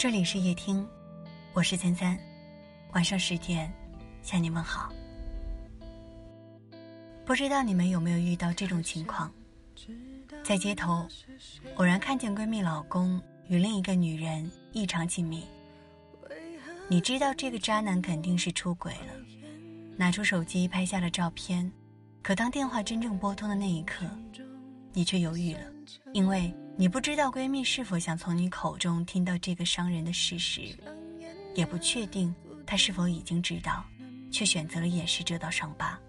[0.00, 0.88] 这里是夜听，
[1.52, 2.18] 我是三三，
[2.94, 3.70] 晚上十点
[4.22, 4.90] 向你问好。
[7.26, 9.30] 不知道你们有没有遇到这种情况，
[10.42, 11.06] 在街头
[11.74, 15.44] 偶然看见闺蜜老公与另一个女人异常亲密，
[16.88, 19.12] 你知道这个渣男肯定是出轨了，
[19.98, 21.70] 拿出手机拍下了照片，
[22.22, 24.06] 可当电话真正拨通的那一刻，
[24.94, 25.60] 你却犹豫了，
[26.14, 26.50] 因为。
[26.80, 30.74] 你不知道闺蜜是否想从你口中听到这个伤人的事实，
[31.54, 32.34] 也不确定
[32.66, 33.84] 她是否已经知道，
[34.32, 36.00] 却选择了掩饰这道伤疤。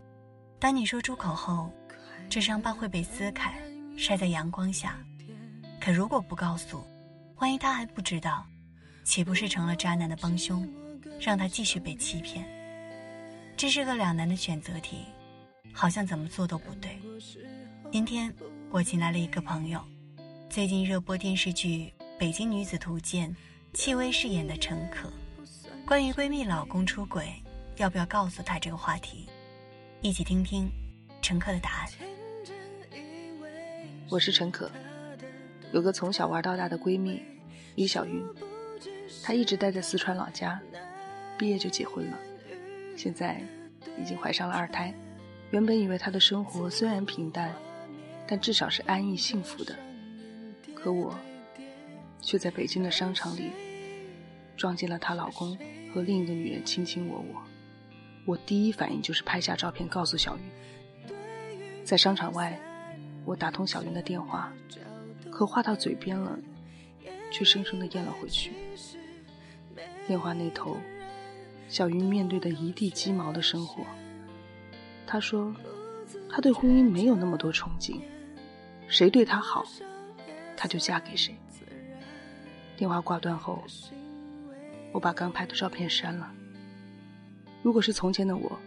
[0.60, 1.70] 当你说出口后，
[2.30, 3.62] 这伤疤会被撕开，
[3.98, 4.98] 晒在阳光下。
[5.78, 6.82] 可如果不告诉，
[7.40, 8.46] 万一他还不知道，
[9.04, 10.66] 岂不是成了渣男的帮凶，
[11.20, 12.48] 让他继续被欺骗？
[13.58, 15.00] 这是个两难的选择题，
[15.74, 16.98] 好像怎么做都不对。
[17.92, 18.34] 今天
[18.70, 19.84] 我请来了一个朋友。
[20.52, 23.30] 最近热播电视剧《北京女子图鉴》，
[23.74, 25.10] 戚薇饰演的陈可，
[25.88, 27.42] 关于闺蜜老公出轨，
[27.78, 29.30] 要不要告诉她这个话题，
[30.02, 30.70] 一起听听
[31.22, 31.90] 陈可的答案。
[34.10, 34.70] 我是陈可，
[35.72, 37.24] 有个从小玩到大的闺蜜
[37.76, 38.22] 李小云，
[39.24, 40.60] 她一直待在四川老家，
[41.38, 42.18] 毕业就结婚了，
[42.98, 43.42] 现在
[43.98, 44.94] 已经怀上了二胎。
[45.52, 47.56] 原本以为她的生活虽然平淡，
[48.28, 49.74] 但至少是安逸幸福的。
[50.82, 51.14] 可我，
[52.22, 53.52] 却在北京的商场里
[54.58, 55.56] 撞见了她老公
[55.94, 57.44] 和另一个女人卿卿我我。
[58.26, 61.14] 我第一反应就是拍下照片告诉小云。
[61.84, 62.60] 在商场外，
[63.26, 64.52] 我打通小云的电话，
[65.30, 66.40] 可话到嘴边了，
[67.32, 68.52] 却生生的咽了回去。
[70.08, 70.78] 电话那头，
[71.68, 73.86] 小云面对的一地鸡毛的生活。
[75.06, 75.54] 她说，
[76.28, 78.02] 她对婚姻没有那么多憧憬，
[78.88, 79.64] 谁对她好。
[80.62, 81.36] 她就嫁给谁。
[82.78, 83.64] 电话挂断后，
[84.92, 86.32] 我把刚拍的照片删了。
[87.64, 88.60] 如果是从前的我，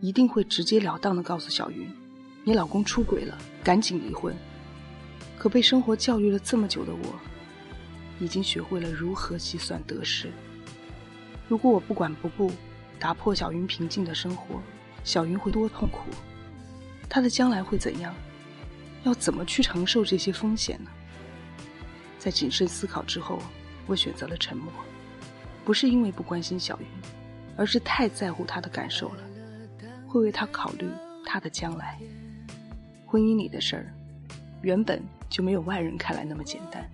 [0.00, 1.90] 一定会直截了当的告诉小云
[2.46, 4.32] ：“你老公出轨了，赶紧离婚。”
[5.36, 7.18] 可被生活教育了这么久的我，
[8.20, 10.30] 已经学会了如何计算得失。
[11.48, 12.52] 如果我不管不顾，
[13.00, 14.62] 打破小云平静的生活，
[15.02, 16.02] 小云会多痛苦？
[17.08, 18.14] 她的将来会怎样？
[19.02, 20.90] 要怎么去承受这些风险呢？
[22.20, 23.38] 在谨慎思考之后，
[23.86, 24.70] 我选择了沉默，
[25.64, 26.86] 不是因为不关心小云，
[27.56, 29.22] 而是太在乎她的感受了，
[30.06, 30.86] 会为她考虑
[31.24, 31.98] 她的将来。
[33.06, 33.94] 婚姻里的事儿，
[34.60, 36.86] 原本就没有外人看来那么简单，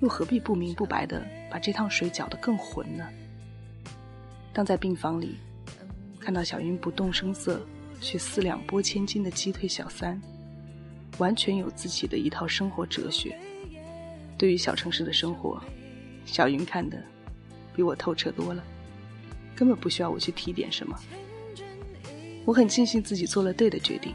[0.00, 3.06] 又何必不明不白的把这趟水搅得更浑呢？
[4.54, 5.36] 当在病房里，
[6.18, 7.60] 看到小云不动声色
[8.00, 10.18] 却四两拨千斤的击退小三，
[11.18, 13.38] 完全有自己的一套生活哲学。
[14.38, 15.60] 对于小城市的生活，
[16.24, 17.02] 小云看的
[17.74, 18.62] 比我透彻多了，
[19.56, 20.96] 根本不需要我去提点什么。
[22.44, 24.14] 我很庆幸自己做了对的决定，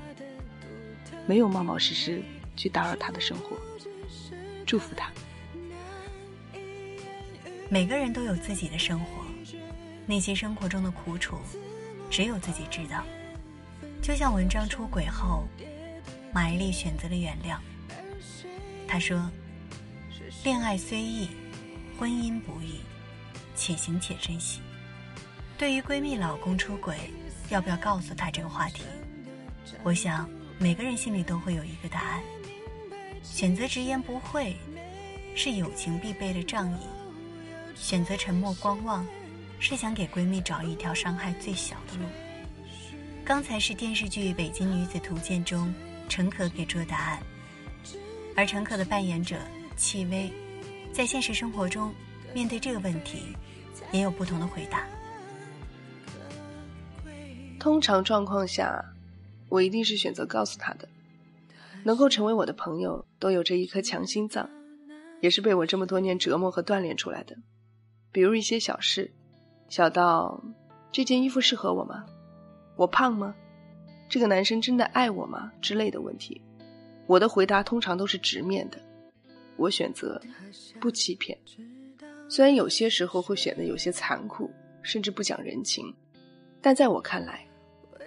[1.28, 2.23] 没有冒冒失失
[2.56, 3.57] 去打扰他的生活，
[4.66, 5.11] 祝福他。
[7.69, 9.25] 每个人都有自己的生活，
[10.05, 11.35] 那些生活中的苦楚，
[12.09, 13.03] 只有自己知道。
[14.01, 15.44] 就像文章出轨后，
[16.34, 17.57] 马伊琍选择了原谅。
[18.88, 19.29] 她说。
[20.43, 21.29] 恋爱虽易，
[21.97, 22.81] 婚姻不易，
[23.55, 24.59] 且行且珍惜。
[25.57, 26.97] 对于闺蜜老公出轨，
[27.47, 28.83] 要不要告诉她这个话题？
[29.83, 32.21] 我想每个人心里都会有一个答案。
[33.21, 34.57] 选择直言不讳，
[35.33, 36.87] 是友情必备的仗义；
[37.73, 39.07] 选择沉默观望，
[39.59, 42.05] 是想给闺蜜找一条伤害最小的路。
[43.23, 45.73] 刚才是电视剧《北京女子图鉴》中
[46.09, 47.23] 陈可给出的答案，
[48.35, 49.39] 而陈可的扮演者。
[49.75, 50.31] 戚薇，
[50.91, 51.94] 在现实生活中，
[52.34, 53.35] 面对这个问题，
[53.91, 54.85] 也有不同的回答。
[57.59, 58.84] 通常状况下，
[59.50, 60.88] 我一定是选择告诉他的。
[61.84, 64.50] 能够成为我的朋友，都有着一颗强心脏，
[65.22, 67.35] 也是被我这么多年折磨和锻炼出来的。
[68.11, 69.11] 比如一些小事，
[69.67, 70.41] 小到
[70.91, 72.05] 这件衣服适合我吗？
[72.75, 73.35] 我胖吗？
[74.08, 75.52] 这个男生真的爱我吗？
[75.61, 76.41] 之类的问题，
[77.08, 78.78] 我的回答通常都是直面的。
[79.63, 80.21] 我选择
[80.77, 81.37] 不欺骗，
[82.27, 84.51] 虽然有些时候会显得有些残酷，
[84.81, 85.85] 甚至不讲人情，
[86.61, 87.47] 但在我看来，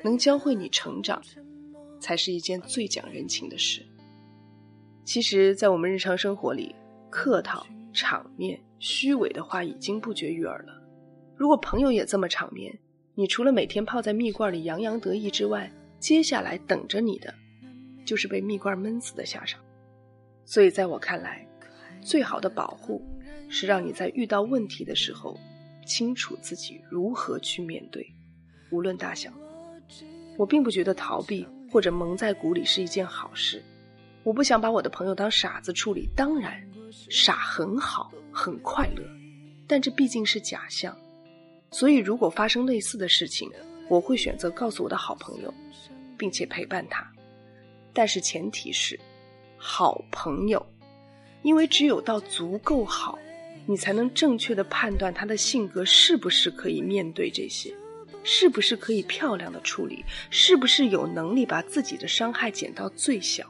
[0.04, 1.18] 能教会你成长，
[1.98, 3.80] 才是一件最讲人情的事。
[5.02, 6.74] 其实，在我们日常生活里，
[7.08, 10.74] 客套、场面、虚伪的话已经不绝于耳了。
[11.34, 12.78] 如果朋友也这么场面，
[13.14, 17.32] 你除了每天泡在蜜罐里洋洋得意之外，接下来等着你的，
[18.04, 19.58] 就是被蜜罐闷死的下场。
[20.46, 21.46] 所以，在我看来，
[22.00, 23.04] 最好的保护
[23.48, 25.36] 是让你在遇到问题的时候，
[25.84, 28.10] 清楚自己如何去面对，
[28.70, 29.30] 无论大小。
[30.38, 33.62] 我并不觉得逃避或者蒙在鼓里是一件好事。
[34.22, 36.08] 我不想把我的朋友当傻子处理。
[36.14, 36.62] 当然，
[37.10, 39.02] 傻很好，很快乐，
[39.66, 40.96] 但这毕竟是假象。
[41.72, 43.50] 所以，如果发生类似的事情，
[43.88, 45.52] 我会选择告诉我的好朋友，
[46.16, 47.04] 并且陪伴他。
[47.92, 48.98] 但是前提是，
[49.56, 50.64] 好朋友，
[51.42, 53.18] 因为只有到足够好，
[53.66, 57.74] 你才能正确的判断他的性格是不是可以面对这些。
[58.28, 60.04] 是不是可以漂亮的处理？
[60.30, 63.48] 是不是有能力把自己的伤害减到最小？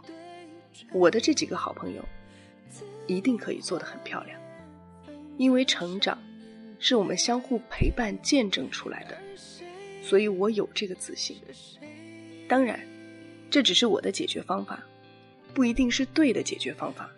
[0.93, 2.05] 我的这几个好朋友，
[3.07, 4.39] 一定可以做得很漂亮，
[5.39, 6.19] 因为成长
[6.79, 9.17] 是我们相互陪伴见证出来的，
[10.03, 11.39] 所以我有这个自信。
[12.47, 12.79] 当然，
[13.49, 14.85] 这只是我的解决方法，
[15.57, 17.09] 不一定是对的解决方法，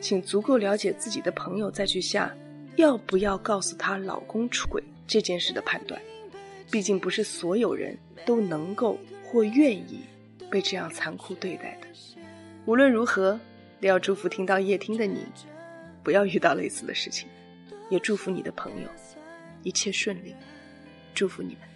[0.00, 2.32] 请足够了解自己的朋友再去下
[2.76, 6.00] 要不要告诉她老公出轨这件事的判断。
[6.70, 10.04] 毕竟不是所有人都能够或愿意
[10.48, 11.88] 被这样残酷对待的。
[12.64, 13.40] 无论如何，
[13.80, 15.26] 都要祝福听到夜听的你，
[16.04, 17.28] 不要遇到类似的事情。
[17.90, 18.88] 也祝福你的朋友
[19.64, 20.32] 一切顺利，
[21.12, 21.68] 祝福你们。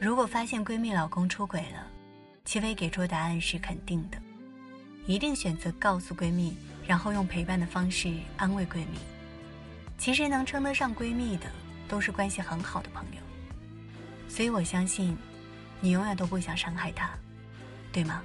[0.00, 1.97] 如果发现闺蜜老公出轨了，
[2.48, 4.16] 戚薇给出答案是肯定的，
[5.04, 6.56] 一定选择告诉闺蜜，
[6.86, 8.98] 然后用陪伴的方式安慰闺蜜。
[9.98, 11.46] 其实能称得上闺蜜的。
[11.86, 13.20] 都是关系很好的朋友，
[14.28, 15.16] 所以我相信，
[15.80, 17.10] 你永远都不想伤害她，
[17.92, 18.22] 对吗？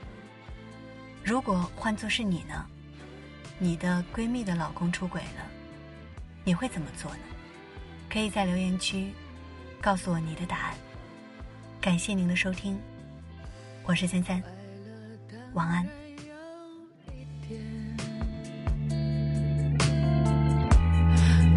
[1.22, 2.66] 如果换作是你呢？
[3.58, 5.50] 你的闺蜜的老公出轨了，
[6.46, 7.24] 你会怎么做呢？
[8.10, 9.12] 可以在留言区
[9.82, 10.76] 告诉我你的答案。
[11.82, 12.78] 感谢您的收听，
[13.86, 14.42] 我是三三，
[15.54, 15.86] 晚安。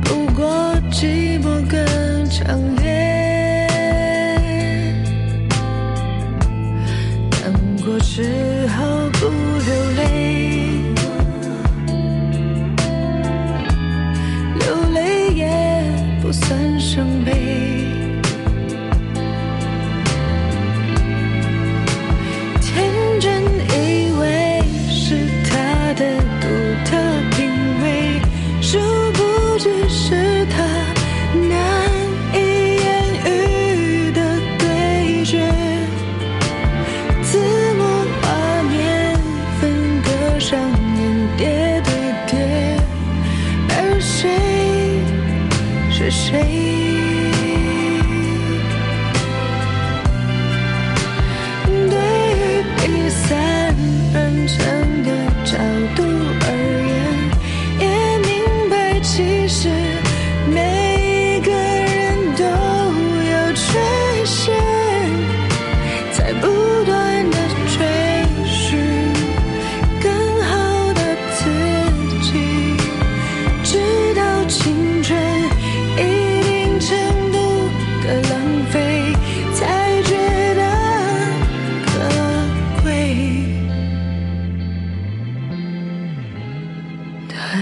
[0.02, 2.06] 不过寂寞更。
[2.28, 3.16] 强烈，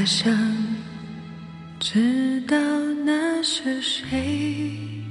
[0.06, 0.32] 想
[1.78, 2.56] 知道
[3.04, 5.03] 那是谁。